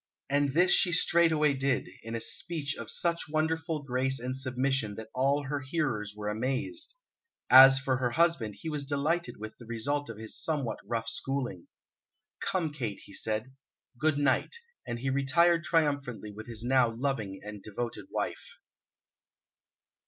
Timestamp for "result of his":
9.67-10.35